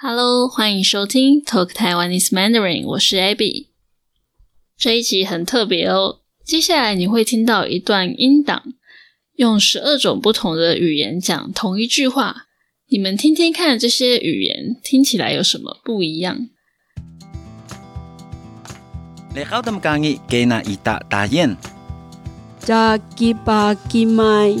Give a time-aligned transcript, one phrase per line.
[0.00, 3.66] Hello，欢迎收听 Talk Taiwanese Mandarin，我是 Abby。
[4.76, 8.62] 这一集很特别哦，接下来你会听到一段音档，
[9.34, 12.44] 用十二种不同的语言讲同一句话，
[12.86, 16.48] 你们听听看，这些语言听起来有什么不一样？
[19.34, 21.56] 你好，他们讲义给那一大大雁。
[22.64, 24.56] Jakipa kimai,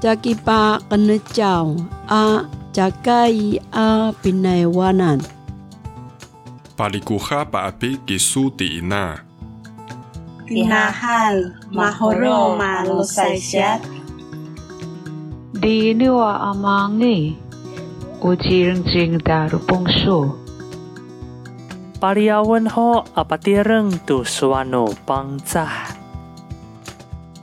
[0.00, 1.76] jakipa kenecau,
[2.08, 5.20] a jagai a pinaiwanan.
[6.72, 9.20] Palikuha paapi kisu tiina.
[10.48, 13.84] Tinahal mahoro malusaisyat.
[15.60, 17.36] Di niwa amangi.
[18.22, 20.32] Ujiring jing daru pungsu.
[22.00, 25.92] Pariawan ho apatireng tu suano pangcah.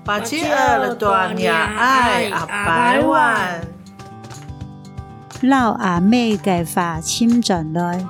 [0.03, 3.78] Paci er tuanya ai apaiwan.
[5.41, 8.05] 撈阿妹嘅髮簽進來，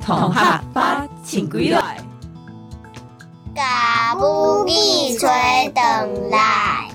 [0.00, 0.80] 同學不
[1.24, 2.04] 請歸來。
[3.52, 5.28] 甲母語吹
[5.74, 6.90] 轉來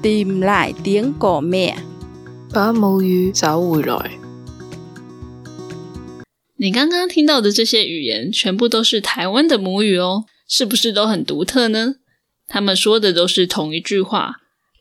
[0.00, 1.74] ，Tìm lại tiếng của mẹ.
[2.52, 4.12] 把母語找回來。
[6.56, 11.96] 你刚刚听到的这些语言，全部都是台湾的母语哦，是不是都很独特呢？
[12.46, 14.36] 他们说的都是同一句话，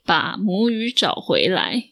[0.05, 1.85] 把母语找回来。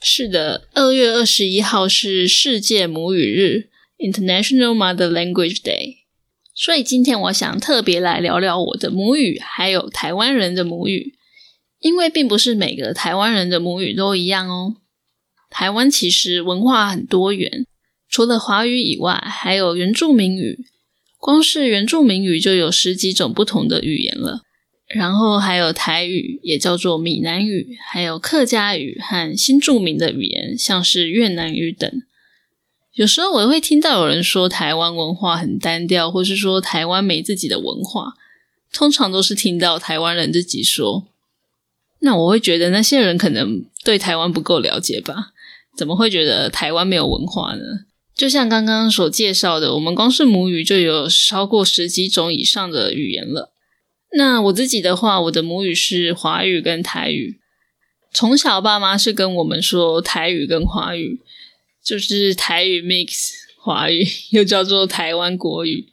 [0.00, 5.96] 是的，二月二十一号是世界母语日 （International Mother Language Day），
[6.54, 11.14] 所以今天我想特别来聊聊我的母语，还有台湾人的母语，
[11.80, 14.76] 因为并不是每个台湾人的母语都一样哦。
[15.50, 17.66] 台湾其实文化很多元，
[18.08, 20.66] 除了华语以外，还有原住民语，
[21.18, 24.42] 光是原住民语就有十几种不同的语言了。
[24.88, 32.02] 然后还有台语，也叫做闽南语，还有客家语和新著名的语言，像是越南语等。
[32.92, 38.14] 有时候我会听到有人说台湾文化很单调，或是说台湾没自己的文化，
[38.72, 41.08] 通常都是听到台湾人自己说。
[42.00, 45.32] 那我会觉得那些人可能对台湾不够了解吧？
[45.76, 47.62] 怎么会觉得台湾没有文化呢？
[48.14, 53.52] 就像刚刚所介绍的，我们光是母语就有超过十几种以上的语言了。
[54.12, 57.40] 那我自己的话，我的母语是华语跟台语。
[58.12, 61.20] 从小爸妈是跟我们说台语跟华语，
[61.84, 65.88] 就是台语 mix 华语，又叫做台湾国语。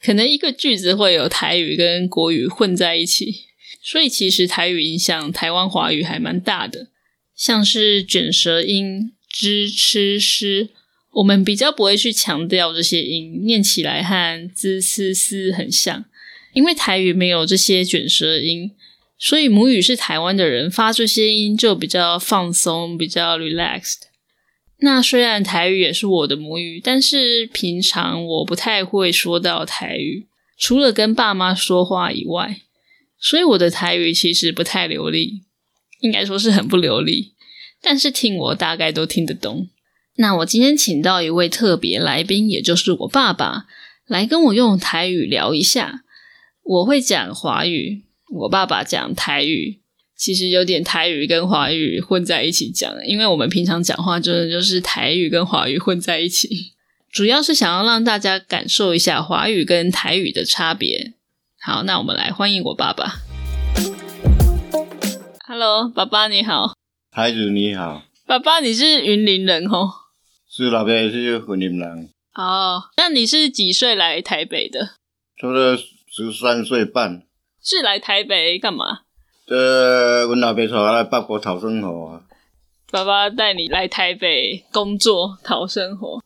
[0.00, 3.46] 可能一个句子会有台语跟国语混在一起，
[3.82, 6.88] 所以其实台语影响台湾华语还蛮大的。
[7.34, 10.68] 像是卷舌音之、吃、诗，
[11.14, 16.04] 我们比较不会去强调这些音，念起来和滋、思、思很像。
[16.54, 18.70] 因为台语没有这些卷舌音，
[19.18, 24.04] 所以母语是台湾的人发这些音就比较放松，比较 relaxed。
[24.78, 30.26] 那虽然台语也是我的母语，但是平常我不太会说到台语，
[30.58, 32.60] 除了跟爸妈说话以外，
[33.18, 35.42] 所以我的台语其实不太流利，
[36.00, 37.34] 应该说是很不流利。
[37.82, 39.68] 但是听我大概都听得懂。
[40.16, 43.64] 那我今天请到一位特别来宾，也就是我爸爸，
[44.06, 46.03] 来跟我用台语聊一下。
[46.64, 49.80] 我会讲华语，我爸爸讲台语，
[50.16, 56.72] 其实有点台语跟华语混在一起讲，因为我们平常讲话真的就是台语跟华语混在一起，
[57.12, 61.12] 主要是想要让大家感受一下华语跟台语的差别。
[61.60, 63.16] 好，那我们来欢迎我爸爸。
[65.46, 66.72] Hello，爸爸你好。
[67.10, 69.90] 孩子你好，爸爸你是云林人哦？
[70.50, 74.94] 是老爸是云林人，哦，那你是几岁来台北的？
[75.38, 75.76] 差不多
[76.16, 77.24] 十三岁半。
[77.60, 79.00] 是来台北干嘛？
[79.48, 82.22] 这阮老爸带我来北部讨生活啊。
[82.92, 86.22] 爸爸带你来台北工作讨生活。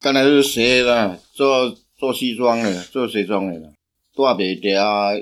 [0.00, 3.68] 刚才是学啦，做做西装的，做西装的啦，
[4.16, 5.12] 大白条啊，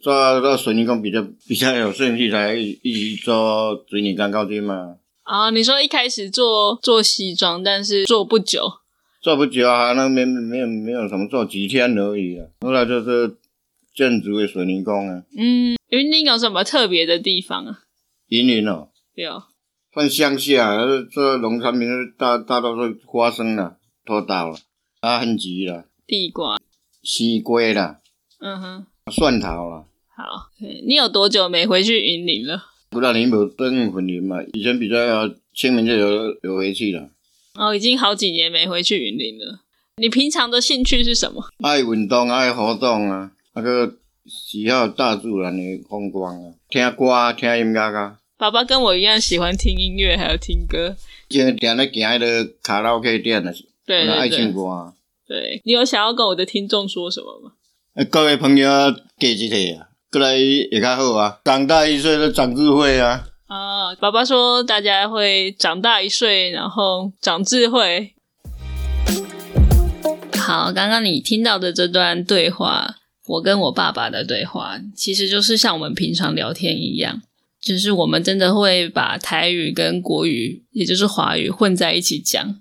[0.00, 4.94] 做做水泥工比较比较有兴趣，才一一直做水泥钢高筋嘛。
[5.24, 8.62] 啊，你说一开始做做西装，但是做不久，
[9.20, 12.46] 做不久啊，那没没有没有什么做几天而已啊。
[12.60, 13.36] 后来就是
[13.96, 15.22] 建筑的水泥工啊。
[15.36, 17.80] 嗯，云林有什么特别的地方啊？
[18.28, 19.42] 云林哦，有，
[19.94, 20.76] 算乡下，
[21.10, 21.88] 这农产品
[22.18, 24.56] 大大多数花生啦、土豆啦、
[25.00, 26.58] 啊番薯啦、地瓜，
[27.02, 28.00] 西瓜啦、
[28.40, 29.86] 嗯哼，蒜头啦。
[30.16, 30.50] 好，
[30.86, 32.62] 你有多久没回去云林了？
[32.90, 37.08] 不到年无登云林嘛，以前比较清明就有有回去了。
[37.54, 39.60] 哦，已经好几年没回去云林了。
[39.98, 41.44] 你平常的兴趣是什么？
[41.62, 43.90] 爱运动，爱活动啊，那个
[44.26, 48.18] 喜好大自然的风光啊，听歌、听音乐啊。
[48.36, 50.94] 爸爸跟我一样喜欢听音乐，还有听歌。
[51.26, 53.50] 就定咧行迄个卡拉 OK 店啊，
[53.86, 54.92] 对对爱唱对，歌。
[55.26, 57.52] 对你有想要跟我的听众说什么吗？
[57.94, 58.68] 啊，各位朋友
[59.18, 63.24] 加一体啊，过来也较好啊，长大一岁都长智慧啊。
[63.46, 68.12] 啊，爸爸说大家会长大一岁，然后长智慧。
[70.36, 72.95] 好，刚刚你听到的这段对话，
[73.26, 77.22] 我跟我爸爸的对话，其实就是像我们平常聊天一样，
[77.60, 82.60] 就是我们真的会把台语跟国语，也就是华语混在一起讲。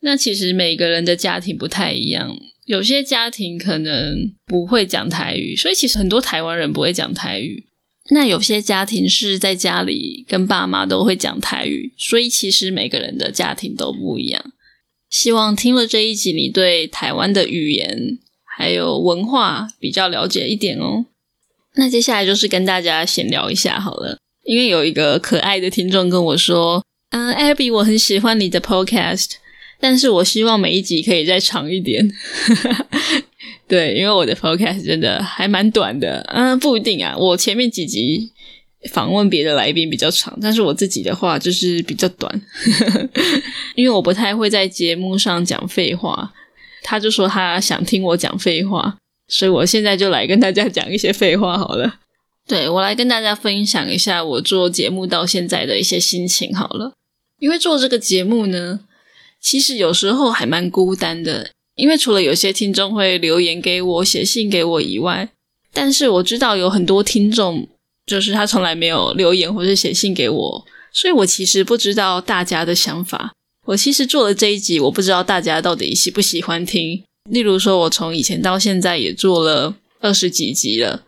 [0.00, 7.66] 那其实每个人的家庭不太一样，有些家庭可能不会讲台语，所以其实很多台湾人不会讲台语。
[8.10, 14.52] 那有些家庭是在家里跟爸妈都会讲台语，所以其实每个人的家庭都不一样。
[15.08, 18.18] 希望听了这一集，你对台湾的语言
[18.56, 21.06] 还有文化比较了解一点哦。
[21.74, 29.32] 那接下来就是跟大家闲聊一下好了，因为有一个可爱的听众跟我说：“嗯、a b b y 我很喜欢你的 Podcast，
[29.80, 32.12] 但是我希望每一集可以再长一点。
[33.66, 37.16] ”对，因为我的 podcast 真的还蛮短的，嗯，不一定啊。
[37.16, 38.30] 我前面几集
[38.90, 42.42] 访问别的来宾比较长，但是我自己的话就是比较短，
[43.74, 46.34] 因为我不太会在节目上讲废话。
[46.82, 48.96] 他就说他想听我讲废话，
[49.28, 52.00] 所以我现在就来跟大家讲一些废话好了。
[52.46, 56.92] 对我来跟大家分享一下我做节目到现在的一些心情好了。
[57.38, 58.80] 因为做这个节目呢，
[59.40, 61.50] 其实有时候还蛮孤单的。
[61.74, 65.28] 因为除了有些听众会留言给我、写信给我以外，
[65.72, 67.66] 但是我知道有很多听众
[68.04, 73.32] 就是他从来没有留言或是写信给我，所以我其实不知道大家的想法。
[73.66, 77.02] 我其实做了这一集，我不知道大家到底喜不喜欢听。
[77.30, 81.04] 例如说，我从以前到现在也做了二十几集了，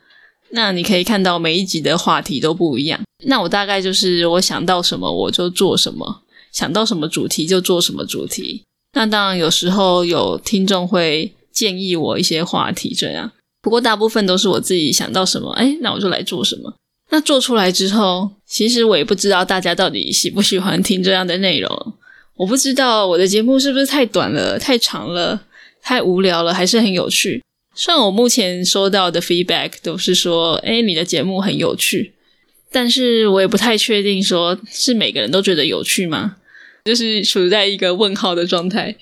[0.51, 3.01] 那你可以看到每一集的话题都不一样。
[3.25, 6.23] 那我大概就是我想到什么我就做什么，
[6.53, 8.63] 想到什么主题就做什么主题。
[8.93, 13.33] 那当然，有时候有听众会建议我一些话题，这样。
[13.61, 16.73] 不过大部分都是我自己想到什么，哎，那我就来做什么。
[17.11, 21.95] 那做出来之后，其实我也不知道大家到底喜不喜欢听这样的内容。
[22.37, 25.41] 我不知道我的节目是不是太短了、太长了、
[25.83, 27.43] 太无聊了，还是很有趣。
[27.77, 32.13] 虽然我目前收到的 feedback 都是说，哎，你的节目很有趣，
[32.71, 36.37] 但是我也不太确定，说是每个人都觉得有趣吗？
[36.85, 38.95] 就是处在一个问号的状态，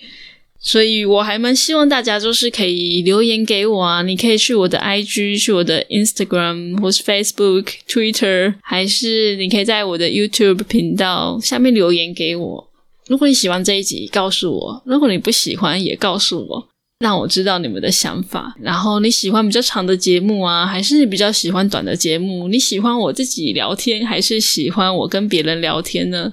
[0.60, 12.71] 所以我还蛮希望大家就是可以留言给我啊，你可以去我的 IG、去我的 Instagram 或是 Facebook、Twitter，还是你可以在我的 YouTube 频道下面留言给我。
[13.12, 16.68] 如果你喜欢这一集，告诉我；如果你不喜欢，也告诉我，
[17.00, 18.56] 让我知道你们的想法。
[18.58, 22.48] 然后你喜欢比较长的节目啊，还是你比较喜欢短的节目？
[22.48, 26.32] 你喜欢我自己聊天，还是喜欢我跟别人聊天呢？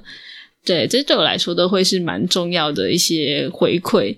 [0.65, 4.15] 对，这对我来说都会是蛮重要的一些回馈，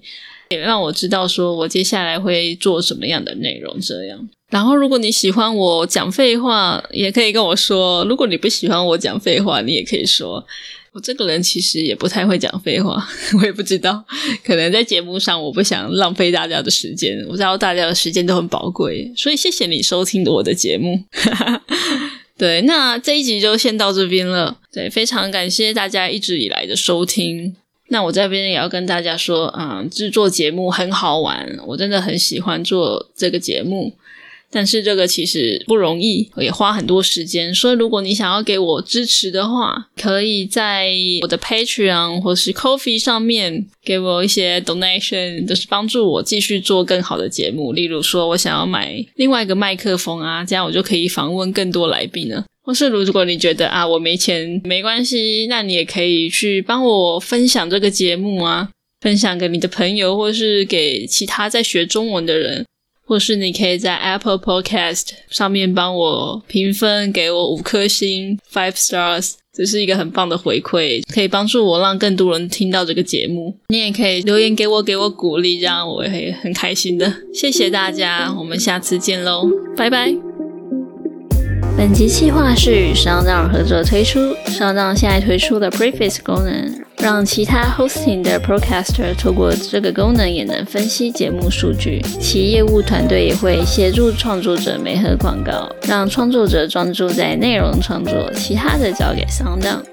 [0.50, 3.76] 也让我知道说我接下来会做什么样的内容。
[3.82, 10.46] 这样，然后如果你喜欢我讲废话，也可以跟我说；如果你不喜欢我讲废话，你也可以说。
[10.94, 13.08] 我这个人其实也不太会讲废话，
[13.40, 14.04] 我也不知道，
[14.44, 21.02] 可能在节目上我不想浪费大家的时间，我知道大家的时间都很宝贵，所以谢谢你收听我的节目。
[22.38, 24.58] 对，那这一集就先到这边了。
[24.74, 27.56] 对，非常感谢大家一直以来的收听。
[27.90, 33.94] 那我这边也要跟大家说，啊、制作节目很好玩，我真的很喜欢做这个节目。
[34.52, 37.56] 但是这个其实不容易，也花很多时间。
[37.56, 40.92] 所以如果你想要给我支持的话，可以在
[41.22, 47.72] 我的 Patreon 或是 Coffee 上面给我一些 donation，就是帮助我继续做更好的节目。
[47.72, 52.44] 例如说，我想要买另外一个麦克风啊，这样我就可以访问更多来宾了。
[52.64, 62.66] 或是如果你觉得啊我没钱没关系，那你也可以去帮我分享这个节目啊，分享给你的朋友，或是给其他在学中文的人。
[63.12, 73.54] 或是你可以在 Apple Podcast 上面帮我评分，给我五颗星 （five stars），这是一个很棒的回馈，可以帮助我让更多人听到这个节目。
[73.68, 77.14] 你也可以留言给我，给我鼓励，这样我也会很开心的。
[77.34, 80.16] 谢谢大家，我们下次见喽，拜拜。
[81.78, 92.00] 本集企划是与上档合作推出，上档现在推出的 Preface 功能，让其他 hosting 的 podcaster 透过这个功能也能分析节目数据。
[92.22, 99.84] 其业务团队也会协助创作者媒合广告，让创作者专注在内容创作，其他的交给商档。